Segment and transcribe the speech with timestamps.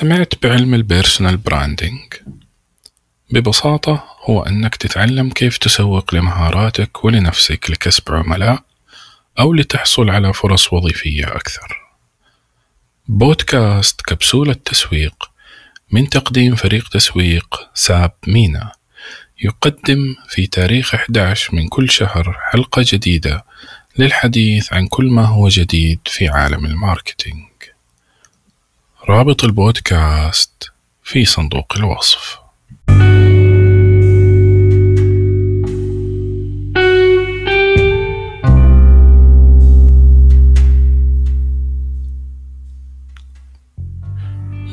[0.00, 2.14] سمعت بعلم ال personal branding
[3.30, 8.62] ببساطة هو أنك تتعلم كيف تسوق لمهاراتك ولنفسك لكسب عملاء
[9.38, 11.76] أو لتحصل على فرص وظيفية أكثر.
[13.08, 15.30] بودكاست كبسولة تسويق
[15.92, 18.72] من تقديم فريق تسويق ساب مينا.
[19.42, 23.44] يقدم في تاريخ 11 من كل شهر حلقة جديدة
[23.98, 27.47] للحديث عن كل ما هو جديد في عالم ال marketing.
[29.10, 30.70] رابط البودكاست
[31.02, 32.38] في صندوق الوصف.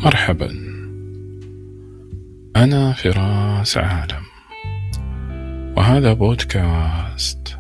[0.03, 0.49] مرحبا.
[2.55, 4.23] أنا فراس عالم.
[5.77, 7.57] وهذا بودكاست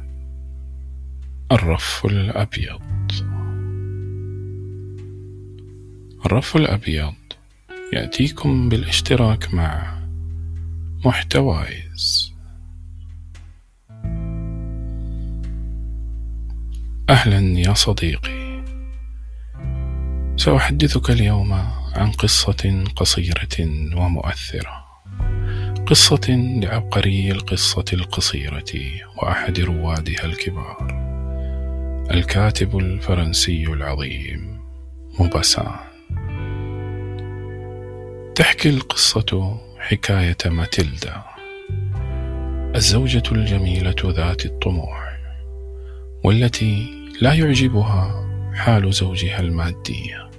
[1.51, 2.94] الرف الأبيض.
[6.25, 7.13] الرف الأبيض
[7.93, 9.99] يأتيكم بالاشتراك مع
[11.05, 12.33] محتوايز.
[17.09, 18.63] أهلا يا صديقي.
[20.37, 21.53] سأحدثك اليوم
[21.95, 23.57] عن قصة قصيرة
[23.95, 24.85] ومؤثرة.
[25.85, 26.27] قصة
[26.61, 28.73] لعبقري القصة القصيرة
[29.17, 30.87] وأحد روادها الكبار.
[32.11, 34.59] الكاتب الفرنسي العظيم
[35.19, 35.84] موباسان.
[38.35, 41.23] تحكي القصة حكاية ماتيلدا
[42.75, 45.17] الزوجة الجميلة ذات الطموح
[46.23, 46.87] والتي
[47.21, 50.29] لا يعجبها حال زوجها المادية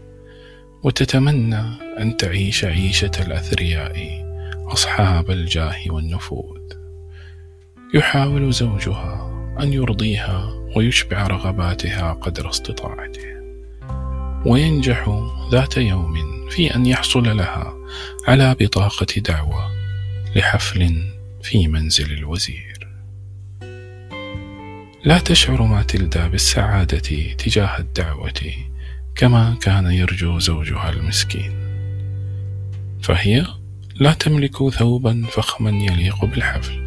[0.83, 1.62] وتتمنى
[1.98, 4.24] أن تعيش عيشة الأثرياء
[4.67, 6.61] أصحاب الجاه والنفوذ.
[7.94, 13.36] يحاول زوجها أن يرضيها ويشبع رغباتها قدر استطاعته
[14.47, 16.14] وينجح ذات يوم
[16.50, 17.75] في أن يحصل لها
[18.29, 19.70] على بطاقة دعوة
[20.37, 21.09] لحفل
[21.42, 22.89] في منزل الوزير.
[25.05, 26.98] لا تشعر ماتيلدا بالسعادة
[27.39, 28.33] تجاه الدعوة
[29.14, 31.52] كما كان يرجو زوجها المسكين.
[33.02, 33.46] فهي
[33.95, 36.86] لا تملك ثوبا فخما يليق بالحفل.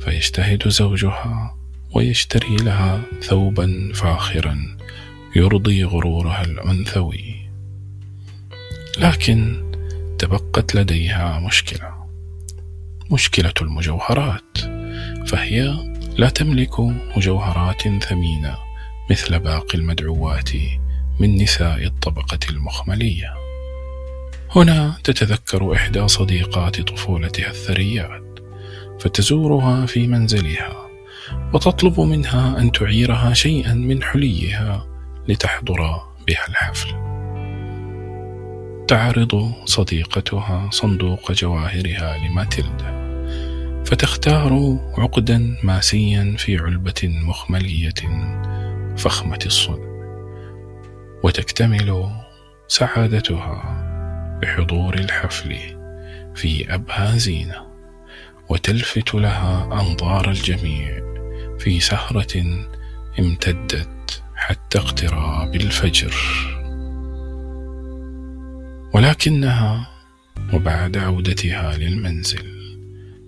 [0.00, 1.56] فيجتهد زوجها
[1.94, 4.76] ويشتري لها ثوبا فاخرا
[5.36, 7.35] يرضي غرورها الأنثوي.
[8.98, 9.62] لكن
[10.18, 12.06] تبقت لديها مشكلة.
[13.10, 14.58] مشكلة المجوهرات
[15.26, 15.74] فهي
[16.16, 16.80] لا تملك
[17.16, 18.56] مجوهرات ثمينة
[19.10, 20.50] مثل باقي المدعوات
[21.20, 23.34] من نساء الطبقة المخملية.
[24.56, 28.38] هنا تتذكر إحدى صديقات طفولتها الثريات
[29.00, 30.72] فتزورها في منزلها
[31.54, 34.86] وتطلب منها أن تعيرها شيئا من حليها
[35.28, 37.05] لتحضر بها الحفل.
[38.88, 43.06] تعرض صديقتها صندوق جواهرها لماتيلدا
[43.86, 47.94] فتختار عقدا ماسيا في علبة مخملية
[48.96, 49.86] فخمة الصنع
[51.22, 52.10] وتكتمل
[52.68, 53.82] سعادتها
[54.42, 55.56] بحضور الحفل
[56.34, 57.66] في أبهى زينة
[58.48, 61.00] وتلفت لها أنظار الجميع
[61.58, 62.44] في سهرة
[63.18, 66.14] امتدت حتى اقتراب الفجر.
[68.92, 69.90] ولكنها
[70.52, 72.56] وبعد عودتها للمنزل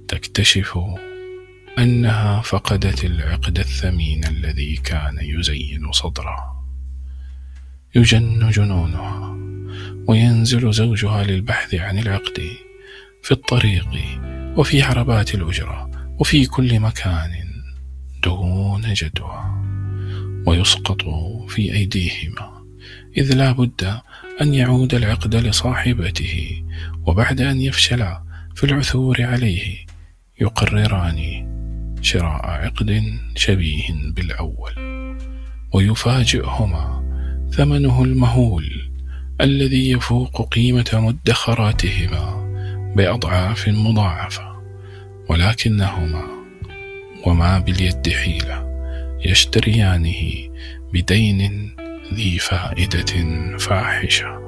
[0.08, 0.78] تكتشف
[1.78, 6.64] أنها فقدت العقد الثمين الذي كان يزين صدرها.
[7.94, 9.38] يجن جنونها
[10.08, 12.40] وينزل زوجها للبحث عن العقد
[13.22, 13.88] في الطريق
[14.56, 17.30] وفي عربات الأجرة وفي كل مكان
[18.22, 19.44] دون جدوى
[20.46, 21.02] ويسقط
[21.48, 22.57] في أيديهما.
[23.18, 24.00] إذ لا بد
[24.40, 26.62] أن يعود العقد لصاحبته
[27.06, 28.06] وبعد أن يفشل
[28.54, 29.76] في العثور عليه
[30.40, 31.48] يقرران
[32.02, 33.86] شراء عقد شبيه
[34.16, 34.72] بالأول
[35.72, 37.02] ويفاجئهما
[37.50, 38.90] ثمنه المهول
[39.40, 42.48] الذي يفوق قيمة مدخراتهما
[42.96, 44.62] بأضعاف مضاعفة
[45.28, 46.26] ولكنهما
[47.26, 48.68] وما باليد حيلة
[49.24, 50.48] يشتريانه
[50.92, 51.70] بدين
[52.14, 53.12] ذي فائدة
[53.58, 54.38] فاحشة.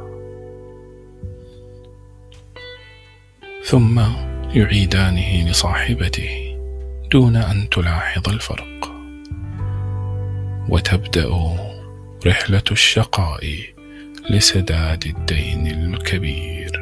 [3.64, 4.00] ثم
[4.54, 6.56] يعيدانه لصاحبته
[7.12, 8.92] دون أن تلاحظ الفرق.
[10.68, 11.56] وتبدأ
[12.26, 13.58] رحلة الشقاء
[14.30, 16.80] لسداد الدين الكبير.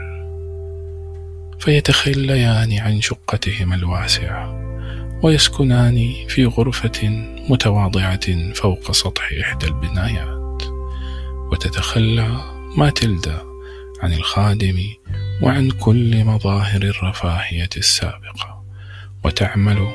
[1.61, 4.59] فيتخليان عن شقتهما الواسعة
[5.23, 7.09] ويسكنان في غرفة
[7.49, 10.38] متواضعة فوق سطح إحدى البنايات.
[11.53, 12.41] وتتخلى
[12.77, 13.43] ماتيلدا
[14.03, 14.79] عن الخادم
[15.43, 18.65] وعن كل مظاهر الرفاهية السابقة
[19.25, 19.89] وتعمل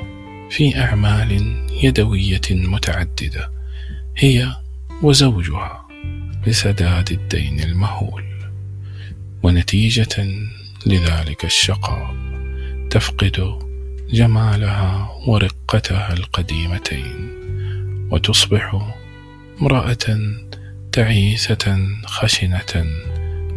[0.52, 1.32] في أعمال
[1.84, 3.52] يدوية متعددة
[4.18, 4.48] هي
[5.02, 5.88] وزوجها
[6.48, 8.24] لسداد الدين المهول.
[9.44, 10.26] ونتيجة
[10.86, 12.16] لذلك الشقاء
[12.90, 13.60] تفقد
[14.10, 17.30] جمالها ورقتها القديمتين
[18.12, 18.94] وتصبح
[19.62, 20.06] امرأة
[20.94, 22.86] تعيسة خشنة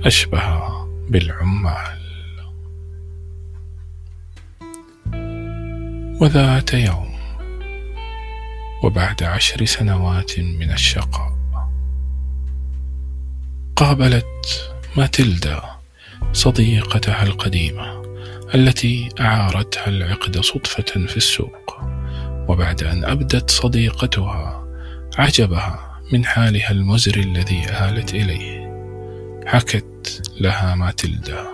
[0.04, 0.68] أشبه
[1.08, 1.98] بالعمال.
[6.20, 7.16] وذات يوم
[8.82, 11.36] وبعد عشر سنوات من الشقاء
[13.76, 15.62] قابلت ماتيلدا
[16.32, 18.02] صديقتها القديمة
[18.54, 21.80] التي أعارتها العقد صدفة في السوق
[22.48, 24.66] وبعد أن أبدت صديقتها
[25.18, 28.66] عجبها من حالها المزري الذي آلت إليه.
[29.46, 31.46] حكت لها ماتيلدا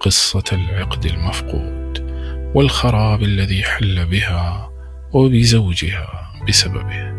[0.00, 2.12] قصة العقد المفقود
[2.54, 4.70] والخراب الذي حل بها
[5.12, 7.12] وبزوجها بسببه.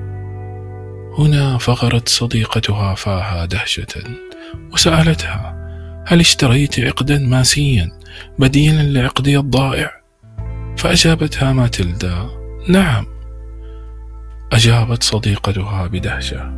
[1.17, 4.03] هنا فغرت صديقتها فاها دهشة
[4.73, 5.63] وسألتها
[6.07, 7.91] هل اشتريت عقدا ماسيا
[8.39, 9.91] بديلا لعقدي الضائع؟
[10.77, 12.29] فأجابتها ماتيلدا
[12.69, 13.12] نعم.
[14.53, 16.53] أجابت صديقتها بدهشة.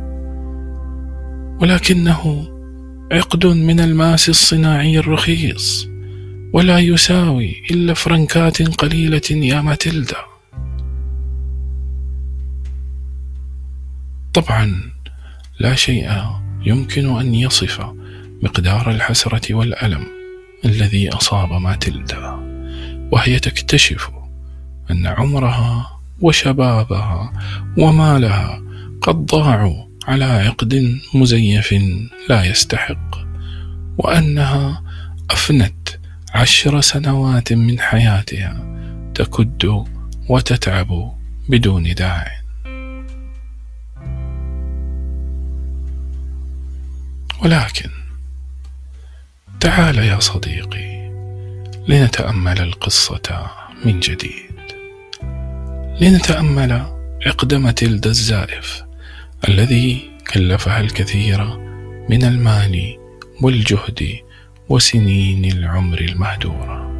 [1.60, 2.48] ولكنه
[3.12, 5.88] عقد من الماس الصناعي الرخيص
[6.52, 10.16] ولا يساوي إلا فرنكات قليلة يا ماتيلدا.
[14.34, 14.82] طبعا
[15.58, 16.10] لا شيء
[16.66, 17.86] يمكن أن يصف
[18.42, 20.06] مقدار الحسرة والألم
[20.64, 22.36] الذي أصاب ماتيلدا
[23.12, 24.10] وهي تكتشف
[24.90, 27.32] أن عمرها وشبابها
[27.78, 28.62] ومالها
[29.02, 31.74] قد ضاعوا على عقد مزيف
[32.28, 33.16] لا يستحق
[33.98, 34.82] وأنها
[35.30, 35.88] أفنت
[36.34, 38.76] عشر سنوات من حياتها
[39.14, 39.84] تكد
[40.28, 41.12] وتتعب
[41.48, 42.26] بدون داع.
[47.44, 47.90] ولكن
[49.60, 51.10] تعال يا صديقي
[51.88, 53.50] لنتأمل القصة
[53.84, 54.45] من جديد.
[56.00, 56.82] لنتأمل
[57.26, 58.82] عقد ماتيلدا الزائف
[59.48, 61.44] الذي كلفها الكثير
[62.08, 62.96] من المال
[63.42, 64.18] والجهد
[64.68, 66.92] وسنين العمر المهدوره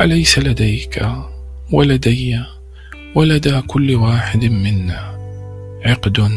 [0.00, 1.06] أليس لديك
[1.72, 2.40] ولدي
[3.14, 5.18] ولدى كل واحد منا
[5.84, 6.30] عقد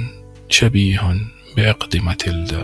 [0.50, 1.18] شبيه
[1.58, 2.64] بعقد ماتيلدا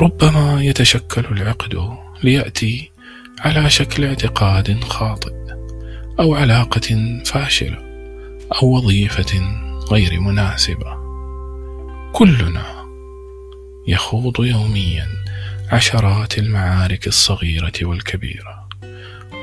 [0.00, 2.90] ربما يتشكل العقد ليأتي
[3.38, 5.46] على شكل اعتقاد خاطئ.
[6.20, 7.78] أو علاقة فاشلة
[8.62, 9.42] أو وظيفة
[9.90, 10.96] غير مناسبة.
[12.12, 12.86] كلنا
[13.88, 15.08] يخوض يوميا
[15.72, 18.68] عشرات المعارك الصغيرة والكبيرة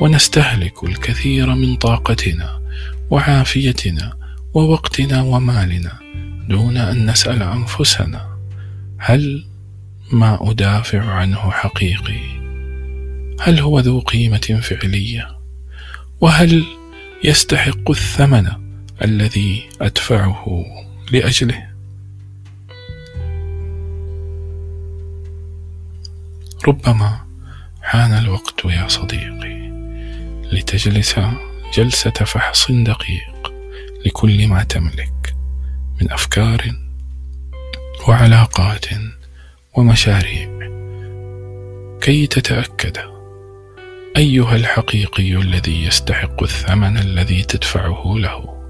[0.02, 2.62] ونستهلك الكثير من طاقتنا
[3.10, 4.14] وعافيتنا
[4.54, 5.92] ووقتنا ومالنا
[6.50, 8.38] دون أن نسأل أنفسنا
[8.98, 9.46] هل
[10.12, 12.20] ما أدافع عنه حقيقي؟
[13.40, 15.33] هل هو ذو قيمة فعلية؟
[16.24, 16.66] وهل
[17.24, 18.52] يستحق الثمن
[19.02, 20.66] الذي أدفعه
[21.12, 21.68] لأجله؟
[26.68, 27.20] ربما
[27.82, 29.72] حان الوقت يا صديقي
[30.52, 31.16] لتجلس
[31.74, 33.54] جلسة فحص دقيق
[34.06, 35.36] لكل ما تملك
[36.02, 36.72] من أفكار
[38.08, 38.86] وعلاقات
[39.74, 40.50] ومشاريع
[42.02, 43.13] كي تتأكد
[44.18, 48.64] أيها الحقيقي الذي يستحق الثمن الذي تدفعه له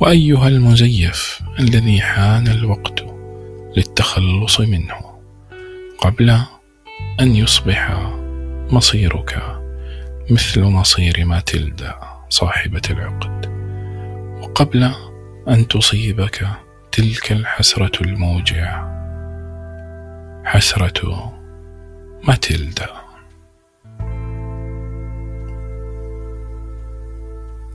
[0.00, 3.04] وأيها المزيف الذي حان الوقت
[3.76, 5.20] للتخلص منه
[5.98, 6.30] قبل
[7.20, 8.10] أن يصبح
[8.70, 9.60] مصيرك
[10.30, 11.94] مثل مصير ماتيلدا
[12.28, 13.46] صاحبة العقد
[14.42, 14.90] وقبل
[15.48, 16.48] أن تصيبك
[16.92, 18.94] تلك الحسرة الموجعة
[20.44, 21.32] حسرة
[22.22, 23.03] ماتيلدا.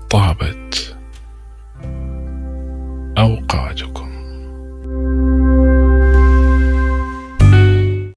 [0.09, 0.88] طابت.